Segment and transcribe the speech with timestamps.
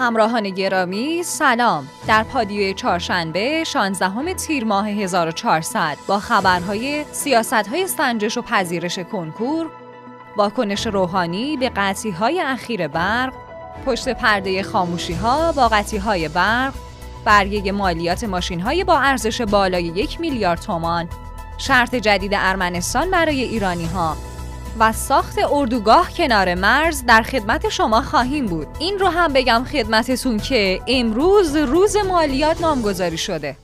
[0.00, 1.88] همراهان گرامی سلام.
[2.06, 9.70] در پادیوی چهارشنبه 16 تیر ماه 1400 با خبرهای سیاستهای سنجش و پذیرش کنکور
[10.36, 13.32] واکنش روحانی به قطعی های اخیر برق
[13.86, 16.72] پشت پرده خاموشی ها با قطعی های برق
[17.24, 21.08] برگه مالیات ماشین های با ارزش بالای یک میلیارد تومان
[21.58, 24.16] شرط جدید ارمنستان برای ایرانی ها
[24.78, 28.66] و ساخت اردوگاه کنار مرز در خدمت شما خواهیم بود.
[28.78, 33.56] این رو هم بگم خدمتتون که امروز روز مالیات نامگذاری شده.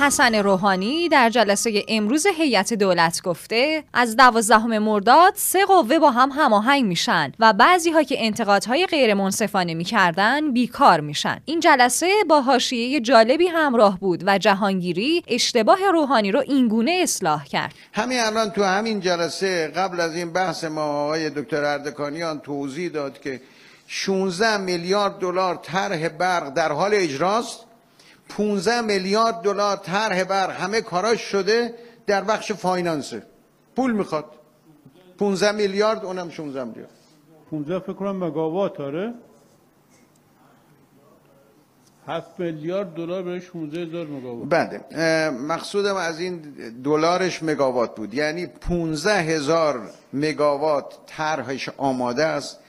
[0.00, 6.30] حسن روحانی در جلسه امروز هیئت دولت گفته از دوازدهم مرداد سه قوه با هم
[6.32, 11.40] هماهنگ میشن و بعضی ها که انتقادهای غیر منصفانه می‌کردن بیکار میشن.
[11.44, 17.74] این جلسه با حاشیه جالبی همراه بود و جهانگیری اشتباه روحانی رو اینگونه اصلاح کرد.
[17.92, 23.20] همین الان تو همین جلسه قبل از این بحث ما آقای دکتر اردکانیان توضیح داد
[23.20, 23.40] که
[23.86, 27.67] 16 میلیارد دلار طرح برق در حال اجراست.
[28.28, 31.74] 15 میلیارد دلار طرح بر همه کاراش شده
[32.06, 33.22] در بخش فاینانسه
[33.76, 34.24] پول می‌خواد.
[35.18, 36.90] 15 میلیارد اونم 16 میلیارد.
[37.50, 39.14] 15 فکر کنم مگاوات آره.
[42.06, 44.48] 7 میلیارد دلار برای 16 هزار مگاوات.
[44.48, 45.30] بله.
[45.30, 46.40] مقصودم از این
[46.84, 48.14] دلارش مگاوات بود.
[48.14, 52.60] یعنی 15 هزار مگاوات طرحش آماده است.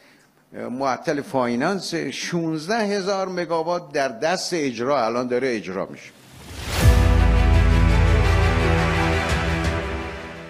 [0.53, 6.18] معطل فایننس 16 هزار مگاوات در دست اجرا الان داره اجرا میشه.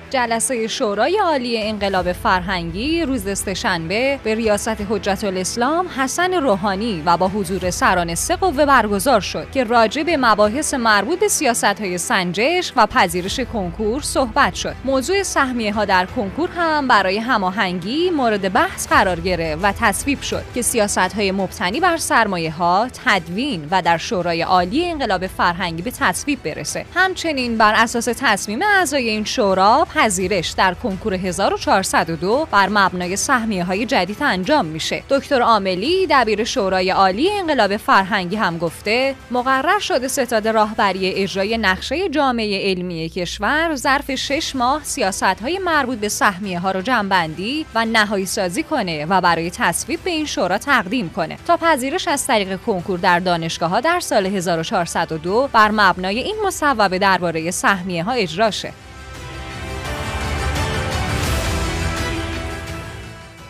[0.09, 7.27] جلسه شورای عالی انقلاب فرهنگی روز سهشنبه به ریاست حجت الاسلام حسن روحانی و با
[7.27, 12.73] حضور سران سه قوه برگزار شد که راجع به مباحث مربوط به سیاست های سنجش
[12.75, 14.75] و پذیرش کنکور صحبت شد.
[14.85, 20.43] موضوع سهمیه ها در کنکور هم برای هماهنگی مورد بحث قرار گرفت و تصویب شد
[20.55, 25.91] که سیاست های مبتنی بر سرمایه ها تدوین و در شورای عالی انقلاب فرهنگی به
[25.91, 26.85] تصویب برسه.
[26.95, 33.85] همچنین بر اساس تصمیم اعضای این شورا پذیرش در کنکور 1402 بر مبنای سهمیه های
[33.85, 35.03] جدید انجام میشه.
[35.09, 42.09] دکتر عاملی دبیر شورای عالی انقلاب فرهنگی هم گفته مقرر شده ستاد راهبری اجرای نقشه
[42.09, 47.85] جامعه علمی کشور ظرف شش ماه سیاست های مربوط به سهمیه ها رو جمعبندی و
[47.85, 52.59] نهایی سازی کنه و برای تصویب به این شورا تقدیم کنه تا پذیرش از طریق
[52.61, 58.51] کنکور در دانشگاه ها در سال 1402 بر مبنای این مصوبه درباره سهمیه ها اجرا
[58.51, 58.73] شه.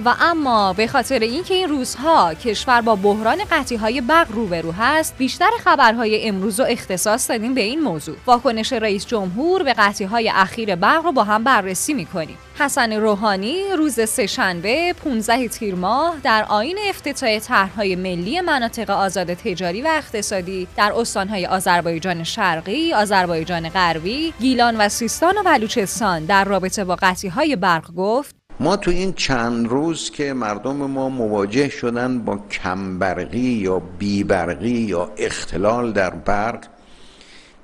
[0.06, 5.18] و اما به خاطر اینکه این روزها کشور با بحران قطعی های برق روبرو هست
[5.18, 8.16] بیشتر خبرهای امروز رو اختصاص دادیم به این موضوع.
[8.26, 12.38] واکنش رئیس جمهور به قطعی های اخیر برق رو با هم بررسی می‌کنیم.
[12.60, 19.82] حسن روحانی روز سهشنبه 15 تیر ماه در آین افتتاح طرحهای ملی مناطق آزاد تجاری
[19.82, 26.84] و اقتصادی در استانهای آذربایجان شرقی، آذربایجان غربی، گیلان و سیستان و بلوچستان در رابطه
[26.84, 32.20] با قطعی های برق گفت ما تو این چند روز که مردم ما مواجه شدن
[32.20, 36.66] با کمبرقی یا بیبرقی یا اختلال در برق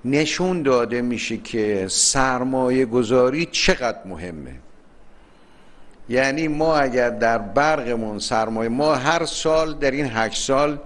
[0.05, 4.55] نشون داده میشه که سرمایه گذاری چقدر مهمه.
[6.09, 10.79] یعنی ما اگر در برقمون سرمایه ما هر سال در این هشت سال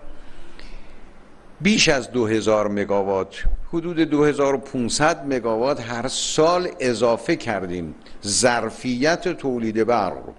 [1.61, 3.43] بیش از 2000 مگاوات
[3.73, 10.33] حدود 2500 مگاوات هر سال اضافه کردیم ظرفیت تولید برق رو.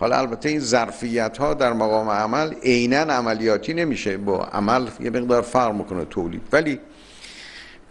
[0.00, 5.42] حالا البته این ظرفیت ها در مقام عمل عینا عملیاتی نمیشه با عمل یه مقدار
[5.42, 6.42] فرق می‌کنه تولید.
[6.52, 6.80] ولی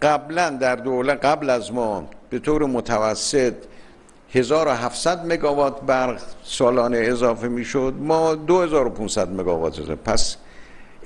[0.02, 3.54] قبلا در دوله قبل از ما به طور متوسط
[4.32, 10.36] 1700 مگاوات برق سالانه اضافه می‌شد ما 2500 مگاوات پس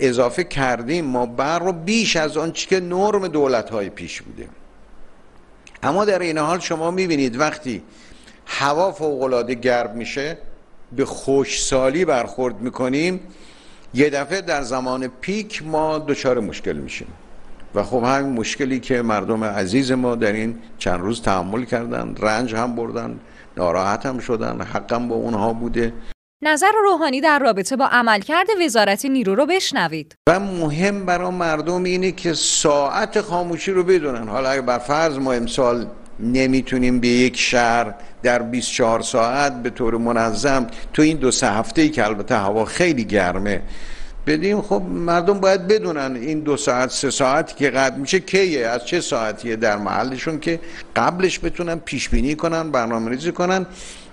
[0.00, 4.48] اضافه کردیم ما بر رو بیش از آن که نرم دولت های پیش بوده.
[5.82, 7.82] اما در این حال شما می‌بینید وقتی
[8.46, 10.38] هوا فوقلاده گرم میشه
[10.92, 13.20] به خوشسالی برخورد می‌کنیم
[13.94, 17.08] یه دفعه در زمان پیک ما دچار مشکل میشیم.
[17.74, 22.54] و خب همین مشکلی که مردم عزیز ما در این چند روز تحمل کردن رنج
[22.54, 23.20] هم بردن
[23.56, 25.92] ناراحت هم شدن حقم با اونها بوده.
[26.42, 30.16] نظر روحانی در رابطه با عملکرد وزارت نیرو رو بشنوید.
[30.26, 34.28] و مهم برای مردم اینه که ساعت خاموشی رو بدونن.
[34.28, 35.86] حالا اگر بر فرض ما امسال
[36.20, 41.82] نمی‌تونیم به یک شهر در 24 ساعت به طور منظم تو این دو سه هفته
[41.82, 43.62] ای که البته هوا خیلی گرمه
[44.26, 48.86] بدیم خب مردم باید بدونن این دو ساعت سه ساعتی که قد میشه کیه از
[48.86, 50.60] چه ساعتیه در محلشون که
[50.96, 53.66] قبلش بتونن پیش بینی کنن برنامه ریزی کنن.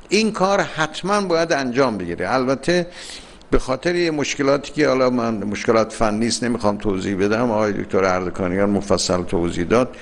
[0.10, 2.34] این کار حتما باید انجام بگیره.
[2.34, 2.88] البته
[3.52, 7.52] به خاطر یه مشکلاتی که حالا من مشکلات فنی نیست نمی‌خوام توضیح بدم.
[7.52, 9.96] آقای دکتر اردکانیان مفصل توضیح داد.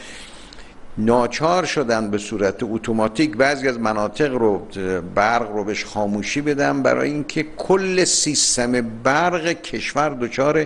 [0.97, 4.67] ناچار شدن به صورت اتوماتیک بعضی از مناطق رو
[5.15, 8.71] برق رو بهش خاموشی بدم برای اینکه کل سیستم
[9.03, 10.65] برق کشور دچار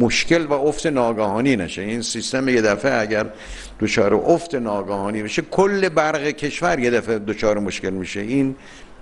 [0.00, 1.82] مشکل و افت ناگهانی نشه.
[1.82, 3.26] این سیستم یه دفعه اگر
[3.80, 8.20] دچار افت ناگهانی بشه کل برق کشور یه دفعه دچار مشکل میشه.
[8.20, 8.56] این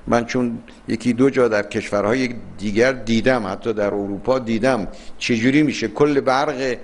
[0.06, 0.58] من چون
[0.88, 4.88] یکی دو جا در کشورهای دیگر دیدم حتی در اروپا دیدم
[5.18, 5.88] چجوری میشه.
[5.88, 6.76] کل برق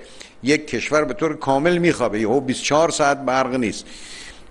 [0.42, 2.20] یک کشور به طور کامل میخوابه.
[2.20, 3.86] یهو 24 ساعت برق نیست.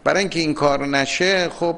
[0.03, 1.75] برای اینکه این کار نشه خب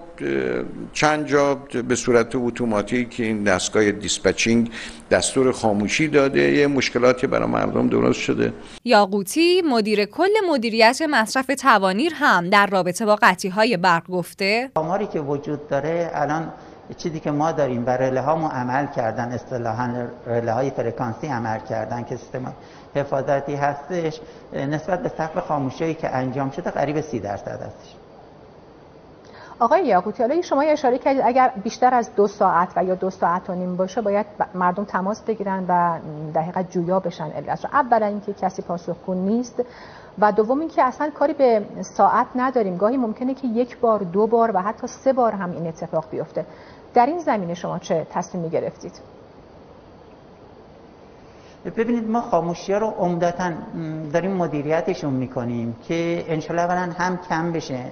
[0.94, 1.56] چند جا
[1.88, 4.72] به صورت اتوماتیک این دستگاه دیسپچینگ
[5.12, 6.52] دستور خاموشی داده.
[6.52, 8.54] یه مشکلاتی برای مردم درست شده.
[8.86, 14.72] یاقوتی مدیر کل مدیریت مصرف توانیر هم در رابطه با قطعی های برق گفته.
[14.76, 16.54] آماری که وجود داره الان
[16.98, 22.16] چیزی که ما داریم بر رله عمل کردن اصطلاحا رله های فرکانسی عمل کردن که
[22.16, 22.54] سیستم
[22.96, 24.20] حفاظتی هستش
[24.54, 28.01] نسبت به سقف خاموشی که انجام شده قریب سی درصد هستش.
[29.62, 33.50] آقای یاقوتی حالا شما اشاره کردید اگر بیشتر از دو ساعت و یا دو ساعت
[33.50, 34.26] و نیم باشه باید
[34.56, 36.00] مردم تماس بگیرن و
[36.36, 39.64] دقیقا جویا بشن علت اولا اینکه کسی پاسخگو نیست
[40.20, 41.66] و دوم اینکه اصلا کاری به
[41.98, 42.78] ساعت نداریم.
[42.78, 46.46] گاهی ممکنه که یک بار دو بار و حتی سه بار هم این اتفاق بیفته.
[46.94, 48.94] در این زمینه شما چه تصمیمی گرفتید؟
[51.66, 53.52] ببینید ما خاموشی ها رو عمدتا
[54.14, 57.86] داریم مدیریتشون می‌کنیم که انشالله اولا هم کم بشه.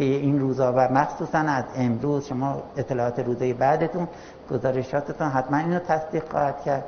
[0.00, 4.08] که این روزا و مخصوصا از امروز شما اطلاعات روزه بعدتون
[4.50, 6.84] گزارشاتتون حتما اینو تصدیق خواهد کرد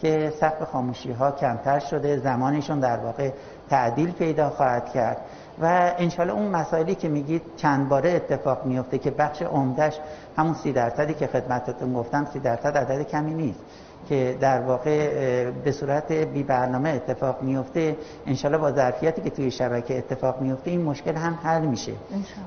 [0.00, 3.30] که سقف خاموشی ها کمتر شده زمانشون در واقع
[3.70, 5.16] تعدیل پیدا خواهد کرد.
[5.62, 9.98] و انشالله اون مسائلی که میگید چند باره اتفاق میفته که بخش عمدهش
[10.36, 13.60] همون سی درصدی که خدمتتون گفتم سی درصد عدد کمی نیست
[14.08, 17.96] که در واقع به صورت بی برنامه اتفاق میفته.
[18.26, 21.92] انشالله با ظرفیتی که توی شبکه اتفاق میفته این مشکل هم حل میشه.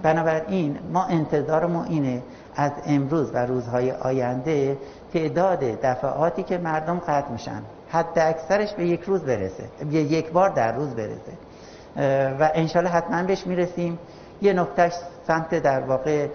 [0.03, 2.23] بنابراین ما انتظار ما اینه
[2.55, 4.77] از امروز و روزهای آینده
[5.13, 10.75] تعداد دفعاتی که مردم قطع میشن حد اکثرش به یک روز برسه یک بار در
[10.75, 11.48] روز برسه.
[12.39, 13.99] و انشالله حتما بهش می‌رسیم.
[14.41, 14.93] یه نکتهش
[15.27, 16.27] سمت در واقع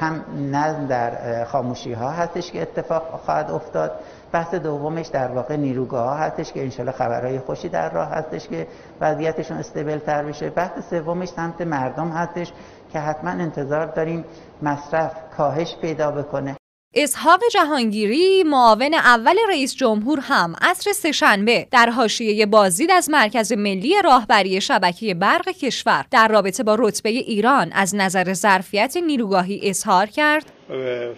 [0.00, 3.92] هم نظم در خاموشی ها هستش که اتفاق خواهد افتاد.
[4.32, 8.66] بحث دومش در واقع نیروگاه ها هستش که انشالله خبرهای خوشی در راه هستش که
[9.00, 10.50] وضعیتشون استیبل تر بشه.
[10.50, 12.52] بحث سومش سمت مردم هستش
[12.92, 14.24] که حتما انتظار داریم
[14.62, 16.56] مصرف کاهش پیدا بکنه.
[16.96, 23.94] اسحاق جهانگیری معاون اول رئیس جمهور هم عصر سهشنبه در حاشیه بازدید از مرکز ملی
[24.04, 30.52] راهبری شبکه برق کشور در رابطه با رتبه ایران از نظر ظرفیت نیروگاهی اظهار کرد.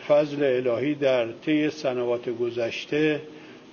[0.09, 3.23] فضل الهی در طی سنوات گذشته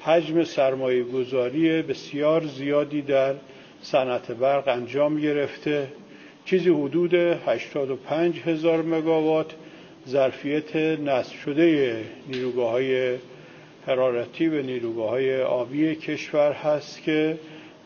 [0.02, 3.36] حجم سرمایه گذاری بسیار زیادی در
[3.82, 5.88] صنعت برق انجام گرفته.
[6.46, 9.48] چیزی حدود 85 هزار مگاوات
[10.08, 11.98] ظرفیت نصب شده
[12.28, 13.18] نیروگاه های
[13.88, 17.38] حرارتی و نیروگاه های آبی کشور هست که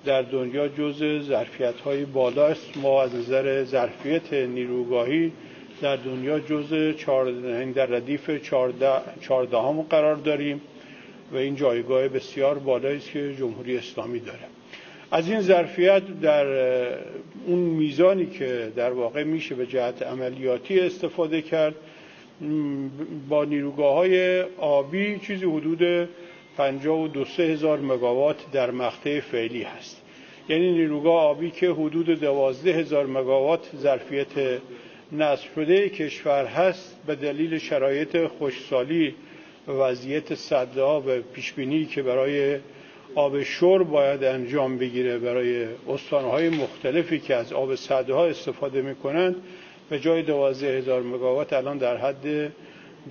[0.06, 2.78] در دنیا جز ظرفیت های بالا است.
[2.78, 5.32] ما از نظر ظرفیت نیروگاهی
[5.82, 6.96] در دنیا جز
[7.76, 8.30] در ردیف
[9.22, 10.62] چهاردهم قرار داریم
[11.32, 14.40] و این جایگاه بسیار بالایی است که جمهوری اسلامی داره.
[15.12, 16.46] از این ظرفیت در
[17.46, 21.76] اون میزانی که در واقع میشه به جهت عملیاتی استفاده کرد
[23.30, 26.10] با نیروگاه های آبی چیزی حدود
[26.58, 30.02] 52 هزار مگاوات در مقطع فعلی هست.
[30.50, 34.28] یعنی نیروگاه آبی که حدود 12 هزار مگاوات ظرفیت
[35.12, 39.16] نصب شده کشور هست به دلیل شرایط خوشسالی
[39.68, 42.58] وضعیت صده و پیشبینی که برای
[43.16, 49.36] آب شور باید انجام بگیره برای استانهای مختلفی که از آب صده ها استفاده می‌کنند
[49.90, 52.54] به جای دوازده هزار مگاوات الان در حد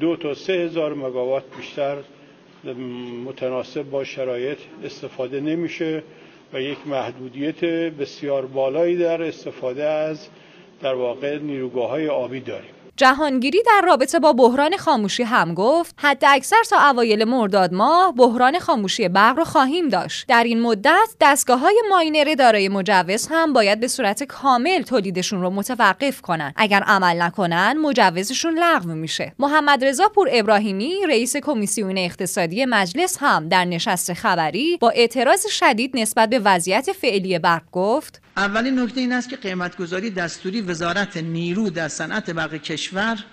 [0.01, 1.97] دو تا سه هزار مگاوات بیشتر
[3.25, 6.03] متناسب با شرایط استفاده نمیشه
[6.53, 10.29] و یک محدودیت بسیار بالایی در استفاده از
[10.83, 12.76] در واقع نیروگاه های آبی داریم.
[12.97, 18.59] جهانگیری در رابطه با بحران خاموشی هم گفت حد اکثر تا اوایل مرداد ماه بحران
[18.59, 20.29] خاموشی برق رو خواهیم داشت.
[20.29, 25.51] در این مدت دستگاه های ماینر دارای مجوز هم باید به صورت کامل تولیدشون رو
[25.51, 26.53] متوقف کنن.
[26.57, 29.33] اگر عمل نکنن مجوزشون لغو میشه.
[29.39, 35.97] محمد رضا پور ابراهیمی رئیس کمیسیون اقتصادی مجلس هم در نشست خبری با اعتراض شدید
[35.97, 41.71] نسبت به وضعیت فعلی برق گفت اولین نکته این است که قیمتگذاری دستوری وزارت نیرو
[41.71, 43.25] در صنعت برق کشور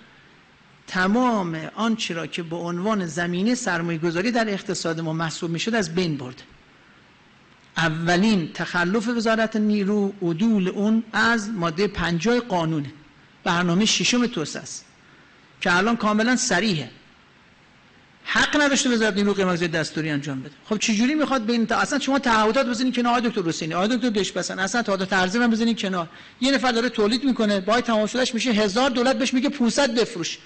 [0.86, 5.74] تمام آنچه را که به عنوان زمینه سرمایه گذاری در اقتصاد ما محسوب می شد
[5.74, 6.42] از بین برده
[7.76, 12.92] اولین تخلف وزارت نیرو عدول اون از ماده پنجای قانونه
[13.44, 14.84] برنامه ششم توسعه است
[15.60, 16.90] که الان کاملا سریحه
[18.34, 20.50] حق نداشته وزارت نیرو قیمت دستوری انجام بده.
[20.68, 24.10] خب چجوری می‌خواد بین تا اصلا شما تعهدات بزنید کنار آقای دکتر حسینی آقای دکتر
[24.10, 26.08] دشبسن اصلا تعهدات ارزی هم بزنید کنار.
[26.40, 30.38] یه نفر داره تولید می‌کنه با تمام شدهش میشه هزار دلار بهش میگه 500 بفروش.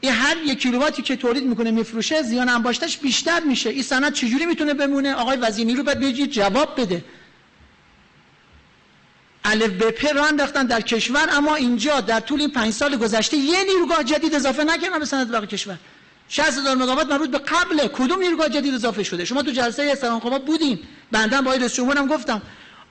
[0.00, 3.70] این هر یک کیلوواتی که تولید می‌کنه میفروشه زیان انباشتش بیشتر میشه.
[3.70, 7.04] این سند چجوری می‌تونه بمونه؟ آقای وزیر نیرو باید بهش جواب بده.
[9.44, 13.36] الف به پ رو انداختن در کشور اما اینجا در طول این پنج سال گذشته
[13.36, 15.78] یه نیروگاه جدید اضافه نکردن به سند باقی کشور.
[16.34, 20.44] 60 هزار مگاوات مربوط به قبل کدوم نیروگاه جدید اضافه شده؟ شما تو جلسه استقامت
[20.44, 20.78] بودین
[21.12, 22.42] بنده با رئیس جمهورم گفتم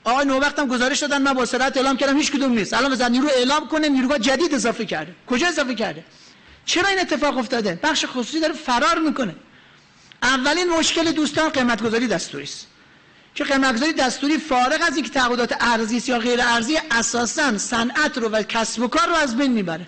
[0.04, 2.74] آقای نوبختم گزارش دادن من با سرعت اعلام کردم هیچ کدوم نیست.
[2.74, 5.16] الان بزن نیرو اعلام کنه نیروگاه جدید اضافه کرده.
[5.28, 6.04] کجا اضافه کرده؟
[6.66, 9.36] چرا این اتفاق افتاده؟ بخش خصوصی داره فرار می‌کنه.
[10.24, 12.68] اولین مشکل دوستان قیمت گذاری دستوری است.
[13.36, 18.30] که قیمت گذاری دستوری فارغ از اینکه تعهدات ارزی یا غیر ارزی اساسا صنعت رو
[18.30, 19.88] و کسب و کار رو از بین می‌بره.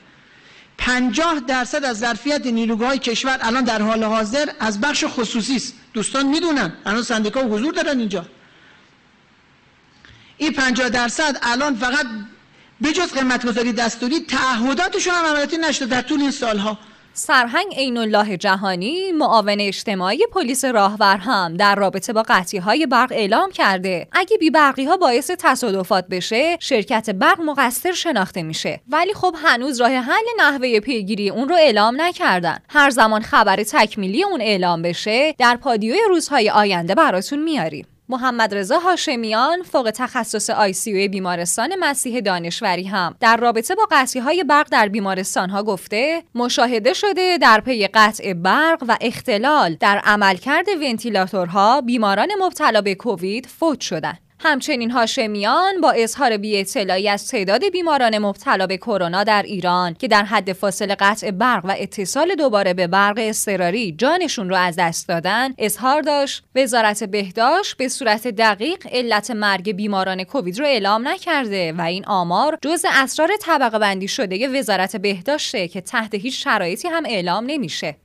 [0.83, 5.73] 50 درصد از ظرفیت نیروگاه کشور الان در حال حاضر از بخش خصوصی است.
[5.93, 6.73] دوستان می‌دونن.
[6.85, 8.25] الان سندیکا حضور دارن اینجا.
[10.37, 12.05] این 50 درصد الان فقط
[12.83, 16.79] بجز قیمت گذاری دستوری تعهداتشون هم عملیاتی نشده در طول این سالها.
[17.15, 23.11] سرهنگ عین الله جهانی معاون اجتماعی پلیس راهور هم در رابطه با قطعی های برق
[23.11, 24.07] اعلام کرده.
[24.11, 28.81] اگه بی برقی ها باعث تصادفات بشه شرکت برق مقصر شناخته میشه.
[28.89, 32.57] ولی خب هنوز راه حل نحوه پیگیری اون رو اعلام نکردن.
[32.69, 37.85] هر زمان خبر تکمیلی اون اعلام بشه در پادیوی روزهای آینده براتون میاریم.
[38.09, 44.43] محمد رضا هاشمیان فوق تخصص آی بیمارستان مسیح دانشوری هم در رابطه با قطعی های
[44.43, 50.67] برق در بیمارستان ها گفته مشاهده شده در پی قطع برق و اختلال در عملکرد
[50.81, 54.19] ونتیلاتورها بیماران مبتلا به کووید فوت شدند.
[54.43, 56.65] همچنین هاشمیان با اظهار بی
[57.09, 61.75] از تعداد بیماران مبتلا به کرونا در ایران که در حد فاصله قطع برق و
[61.77, 66.43] اتصال دوباره به برق اضطراری جانشون رو از دست دادن اظهار داشت.
[66.55, 72.57] وزارت بهداشت به صورت دقیق علت مرگ بیماران کووید رو اعلام نکرده و این آمار
[72.61, 77.95] جز اسرار طبقه بندی شده وزارت بهداشته که تحت هیچ شرایطی هم اعلام نمیشه.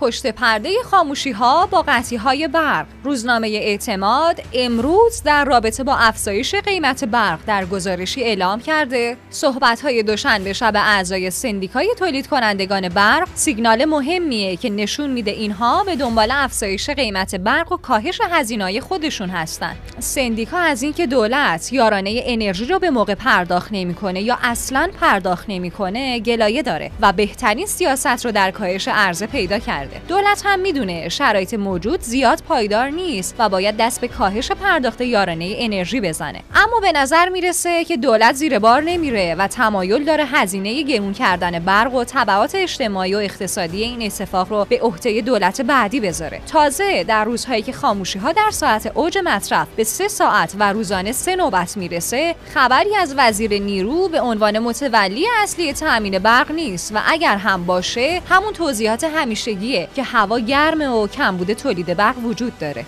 [0.00, 2.86] پشت پرده خاموشی ها با قطعی های برق.
[3.04, 9.16] روزنامه اعتماد امروز در رابطه با افزایش قیمت برق در گزارشی اعلام کرده.
[9.30, 15.84] صحبت های دوشنبه شب اعضای سندیکای تولید کنندگان برق سیگنال مهمیه که نشون میده اینها
[15.84, 19.76] به دنبال افزایش قیمت برق و کاهش هزینه‌های خودشون هستن.
[19.98, 26.20] سندیکا از اینکه دولت یارانه انرژی رو به موقع پرداخت نمی‌کنه یا اصلا پرداخت نمی‌کنه
[26.20, 29.87] گلایه داره و بهترین سیاست رو در کاهش عرضه پیدا کرده.
[30.08, 35.54] دولت هم می‌دونه شرایط موجود زیاد پایدار نیست و باید دست به کاهش پرداخت یارانه
[35.58, 36.42] انرژی بزنه.
[36.54, 41.58] اما به نظر می‌رسه که دولت زیر بار نمیره و تمایل داره هزینه گرون کردن
[41.58, 46.40] برق و تبعات اجتماعی و اقتصادی این اتفاق رو به عهده دولت بعدی بذاره.
[46.52, 51.12] تازه در روزهایی که خاموشی ها در ساعت اوج مصرف به سه ساعت و روزانه
[51.12, 56.98] سه نوبت می‌رسه خبری از وزیر نیرو به عنوان متولی اصلی تامین برق نیست و
[57.06, 62.84] اگر هم باشه همون توضیحات همیشگی که هوا گرمه و کمبود تولید برق وجود داره.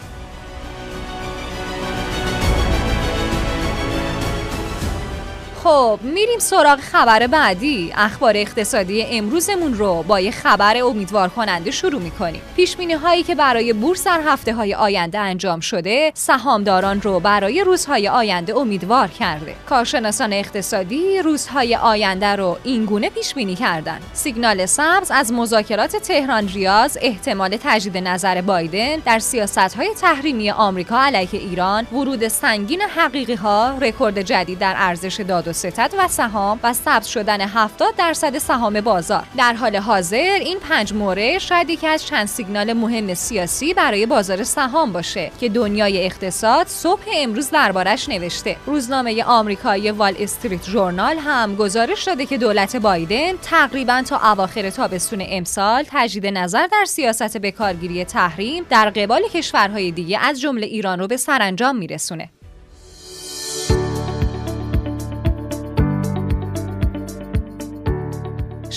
[5.64, 7.93] خب میریم سراغ خبر بعدی.
[7.97, 12.40] اخبار اقتصادی امروزمون رو با یه خبر امیدوار کننده شروع می‌کنیم.
[12.57, 18.09] پیش هایی که برای بورس در هفته های آینده انجام شده سهامداران رو برای روزهای
[18.09, 19.55] آینده امیدوار کرده.
[19.69, 23.99] کارشناسان اقتصادی روزهای آینده رو اینگونه پیش بینی کردن.
[24.12, 30.99] سیگنال سبز از مذاکرات تهران ریاض احتمال تجدید نظر بایدن در سیاست های تحریمی آمریکا
[30.99, 36.61] علیه ایران ورود سنگین حقیقی ها رکورد جدید در ارزش داد و ستد و سهام
[36.62, 39.25] و ثبت شدن 70 درصد سهام بازار.
[39.37, 44.45] در حال حاضر این پنج مورد شاید یکی از چند سیگنال مهم سیاسی برای بازار
[44.45, 48.57] سهام باشه که دنیای اقتصاد صبح امروز دربارش نوشته.
[48.67, 55.23] روزنامه آمریکایی وال استریت ژورنال هم گزارش داده که دولت بایدن تقریبا تا اواخر تابستون
[55.29, 61.07] امسال تجدید نظر در سیاست بکارگیری تحریم در قبال کشورهای دیگه از جمله ایران رو
[61.07, 62.31] به سرانجام میرسونه.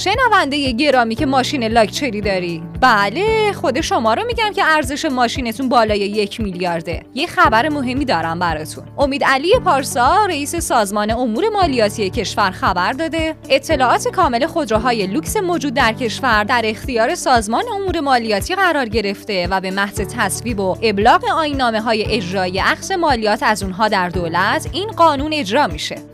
[0.04, 2.64] شنونده گرامی که ماشین لاکچری داری.
[2.82, 7.06] بله خود شما رو میگم که ارزش ماشینتون بالای یک میلیارده.
[7.14, 8.84] یه خبر مهمی دارم براتون.
[8.98, 13.36] امید علی پارسا رئیس سازمان امور مالیاتی کشور خبر داده.
[13.50, 19.62] اطلاعات کامل خودروهای لوکس موجود در کشور در اختیار سازمان امور مالیاتی قرار گرفته و
[19.62, 24.88] به محض تصویب و ابلاغ آینامه های اجرایی اخذ مالیات از اونها در دولت این
[24.92, 26.13] قانون اجرا میشه.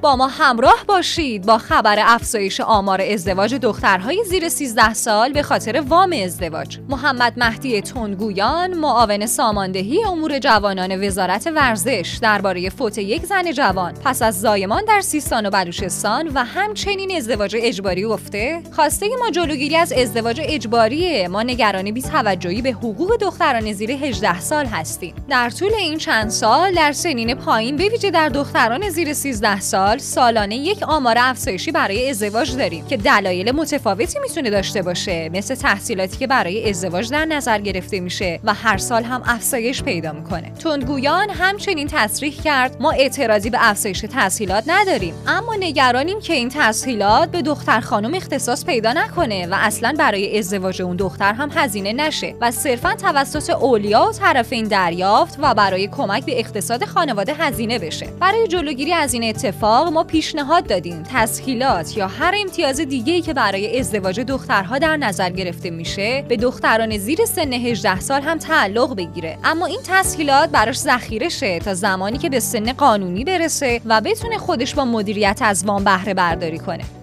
[0.00, 5.80] با ما همراه باشید با خبر افزایش آمار ازدواج دخترهای زیر 13 سال به خاطر
[5.80, 6.78] وام ازدواج.
[6.88, 13.94] محمد مهدی تنگویان معاون ساماندهی امور جوانان وزارت ورزش درباره فوت یک زن جوان.
[14.04, 19.76] پس از زایمان در سیستان و بلوچستان و همچنین ازدواج اجباری گفته خواسته ما جلوگیری
[19.76, 25.14] از ازدواج اجباری ما نگران بی توجهی به حقوق دختران زیر 18 سال هستیم.
[25.28, 29.89] در طول این چند سال در سنین پایین به ویژه در دختران زیر 13 سال
[29.98, 36.16] سالانه یک آمار افزایشی برای ازدواج داریم که دلایل متفاوتی می‌تونه داشته باشه مثل تحصیلاتی
[36.16, 40.50] که برای ازدواج در نظر گرفته میشه و هر سال هم افزایش پیدا می‌کنه.
[40.50, 47.30] تندگویان همچنین تصریح کرد ما اعتراضی به افزایش تحصیلات نداریم اما نگرانیم که این تحصیلات
[47.30, 52.34] به دختر خانم اختصاص پیدا نکنه و اصلا برای ازدواج اون دختر هم هزینه نشه
[52.40, 58.06] و صرفا توسط اولیا و طرفین دریافت و برای کمک به اقتصاد خانواده هزینه بشه.
[58.20, 61.02] برای جلوگیری از این اتفاق ما پیشنهاد دادیم.
[61.02, 66.98] تسهیلات یا هر امتیاز دیگه که برای ازدواج دخترها در نظر گرفته میشه به دختران
[66.98, 69.38] زیر سن 18 سال هم تعلق بگیره.
[69.44, 74.38] اما این تسهیلات براش ذخیره شه تا زمانی که به سن قانونی برسه و بتونه
[74.38, 76.99] خودش با مدیریت از وام بهره برداری کنه.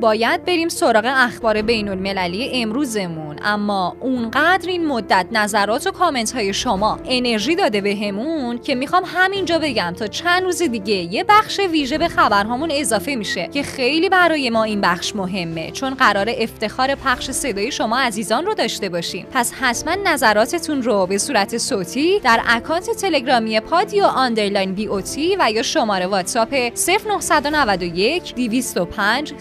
[0.00, 3.36] باید بریم سراغ اخبار بین المللی امروزمون.
[3.44, 9.58] اما اونقدر این مدت نظرات و کامنت های شما انرژی داده بهمون که می‌خوام همینجا
[9.58, 14.50] بگم تا چند روز دیگه یه بخش ویژه به خبرهامون اضافه میشه که خیلی برای
[14.50, 19.26] ما این بخش مهمه چون قرار افتخار پخش صدای شما عزیزان رو داشته باشیم.
[19.32, 25.36] پس حتما نظراتتون رو به صورت صوتی در اکانت تلگرامی پادیو underline B O T
[25.36, 29.34] و یا شماره واتساپ 0991 205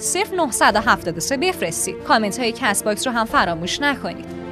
[0.51, 2.03] 0973 بفرستید.
[2.03, 4.47] کامنت های کست باکس رو هم فراموش نکنید.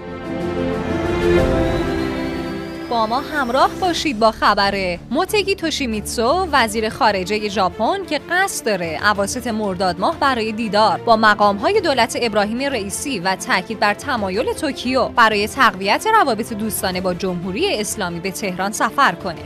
[2.89, 9.47] با ما همراه باشید با خبر موتگی توشیمیتسو وزیر خارجه ژاپن که قصد داره اواسط
[9.47, 15.08] مرداد ماه برای دیدار با مقام های دولت ابراهیم رئیسی و تاکید بر تمایل توکیو
[15.08, 19.41] برای تقویت روابط دوستانه با جمهوری اسلامی به تهران سفر کنه.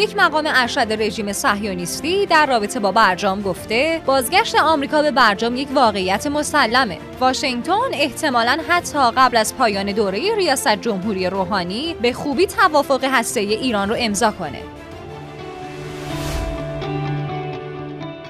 [0.00, 5.68] یک مقام ارشد رژیم صهیونیستی در رابطه با برجام گفته بازگشت آمریکا به برجام یک
[5.74, 6.98] واقعیت مسلمه.
[7.20, 13.88] واشنگتن احتمالا حتی قبل از پایان دوره ریاست جمهوری روحانی به خوبی توافق هسته ایران
[13.88, 14.79] رو امضا کنه.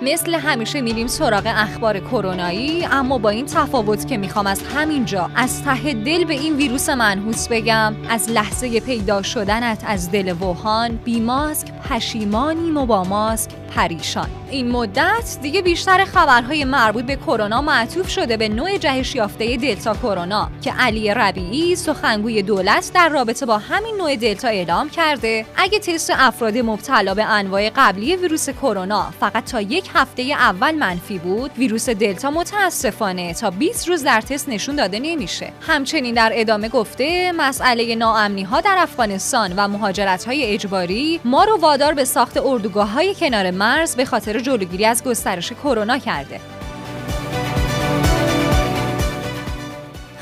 [0.03, 5.65] مثل همیشه میریم سراغ اخبار کرونایی اما با این تفاوت که می‌خوام از همینجا از
[5.65, 11.21] ته دل به این ویروس منحوس بگم از لحظه پیدا شدنت از دل ووهان بی
[11.21, 14.40] ماسک پشیمانیم و با ماسک پریشان.
[14.51, 19.95] این مدت دیگه بیشتر خبرهای مربوط به کرونا معطوف شده به نوع جهش یافته دلتا
[19.95, 25.79] کرونا که علی ربیعی سخنگوی دولت در رابطه با همین نوع دلتا اعلام کرده اگه
[25.79, 31.51] تست افراد مبتلا به انواع قبلی ویروس کرونا فقط تا یک هفته اول منفی بود
[31.59, 35.53] ویروس دلتا متاسفانه تا 20 روز در تست نشون داده نمیشه.
[35.61, 41.57] همچنین در ادامه گفته مسئله ناامنی ها در افغانستان و مهاجرت های اجباری ما رو
[41.57, 46.41] وادار به ساخت اردوگاه های کنار مرز به خاطر جلوگیری از گسترش کرونا کرده.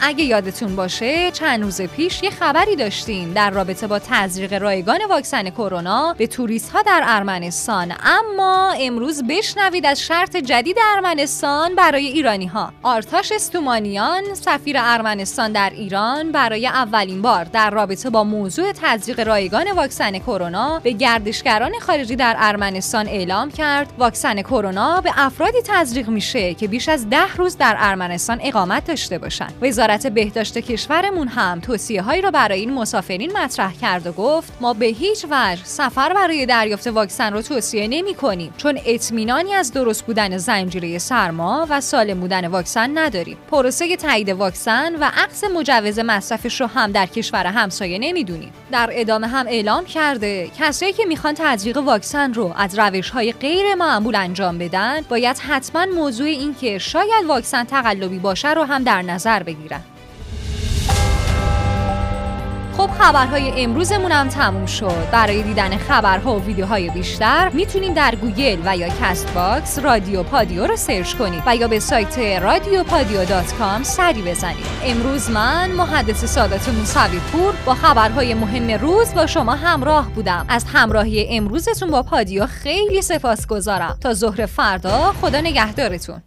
[0.03, 5.51] اگه یادتون باشه چند روز پیش یه خبری داشتیم در رابطه با تزریق رایگان واکسن
[5.51, 7.95] کرونا به توریست ها در ارمنستان.
[8.05, 15.71] اما امروز بشنوید از شرط جدید ارمنستان برای ایرانی ها آرتاش استومانیان سفیر ارمنستان در
[15.71, 22.17] ایران برای اولین بار در رابطه با موضوع تزریق رایگان واکسن کرونا به گردشگران خارجی
[22.17, 23.93] در ارمنستان اعلام کرد.
[23.99, 29.19] واکسن کرونا به افرادی تزریق میشه که بیش از ده روز در ارمنستان اقامت داشته
[29.19, 29.55] باشند.
[29.89, 34.73] وزارت بهداشت کشورمون هم توصیه هایی را برای این مسافرین مطرح کرد و گفت ما
[34.73, 40.07] به هیچ وجه سفر برای دریافت واکسن رو توصیه نمی کنیم چون اطمینانی از درست
[40.07, 43.37] بودن زنجیره سرما و سالم بودن واکسن نداریم.
[43.51, 49.27] پروسه تایید واکسن و عقص مجوز مصرفش رو هم در کشور همسایه نمی‌دونیم در ادامه
[49.27, 54.59] هم اعلام کرده کسایی که می‌خوان تزریق واکسن رو از روش های غیر معمول انجام
[54.59, 59.78] بدن باید حتما موضوع این که شاید واکسن تقلبی باشه رو هم در نظر بگیرن.
[62.79, 65.11] خب خبرهای امروزمون هم تموم شد.
[65.13, 70.67] برای دیدن خبرها و ویدیوهای بیشتر می‌تونید در گوگل و یا کست باکس رادیو پادیو
[70.67, 74.67] رو سرچ کنید و یا به سایت رادیو پادیو dot com سری بزنید.
[74.85, 80.47] امروز من محدث سادات موسوی پور با خبرهای مهم روز با شما همراه بودم.
[80.49, 83.99] از همراهی امروزتون با پادیو خیلی سپاسگزارم.
[84.01, 86.23] تا ظهر فردا خدا نگهدارتون.